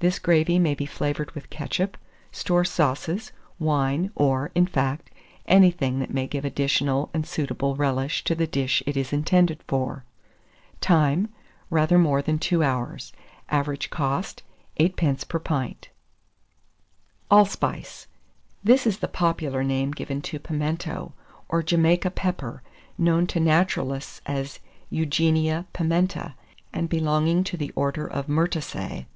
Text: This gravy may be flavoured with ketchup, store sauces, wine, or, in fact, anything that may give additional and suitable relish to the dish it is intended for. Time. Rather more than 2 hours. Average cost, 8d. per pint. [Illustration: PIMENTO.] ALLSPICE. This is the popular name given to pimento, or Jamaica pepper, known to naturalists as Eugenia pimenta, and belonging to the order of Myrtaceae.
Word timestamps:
This 0.00 0.18
gravy 0.18 0.58
may 0.58 0.74
be 0.74 0.84
flavoured 0.84 1.30
with 1.30 1.48
ketchup, 1.48 1.96
store 2.30 2.62
sauces, 2.62 3.32
wine, 3.58 4.10
or, 4.14 4.50
in 4.54 4.66
fact, 4.66 5.10
anything 5.46 5.98
that 5.98 6.12
may 6.12 6.26
give 6.26 6.44
additional 6.44 7.08
and 7.14 7.26
suitable 7.26 7.74
relish 7.74 8.22
to 8.24 8.34
the 8.34 8.46
dish 8.46 8.82
it 8.84 8.98
is 8.98 9.14
intended 9.14 9.62
for. 9.66 10.04
Time. 10.82 11.30
Rather 11.70 11.96
more 11.98 12.20
than 12.20 12.38
2 12.38 12.62
hours. 12.62 13.14
Average 13.48 13.88
cost, 13.88 14.42
8d. 14.78 15.26
per 15.28 15.38
pint. 15.38 15.88
[Illustration: 17.30 17.30
PIMENTO.] 17.30 17.30
ALLSPICE. 17.80 18.06
This 18.62 18.86
is 18.86 18.98
the 18.98 19.08
popular 19.08 19.64
name 19.64 19.92
given 19.92 20.20
to 20.20 20.38
pimento, 20.38 21.14
or 21.48 21.62
Jamaica 21.62 22.10
pepper, 22.10 22.62
known 22.98 23.26
to 23.26 23.40
naturalists 23.40 24.20
as 24.26 24.58
Eugenia 24.90 25.64
pimenta, 25.72 26.34
and 26.74 26.90
belonging 26.90 27.42
to 27.44 27.56
the 27.56 27.72
order 27.74 28.06
of 28.06 28.26
Myrtaceae. 28.26 29.06